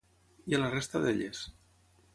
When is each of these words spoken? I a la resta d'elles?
I 0.53 0.57
a 0.57 0.61
la 0.63 0.71
resta 0.71 1.03
d'elles? 1.05 1.47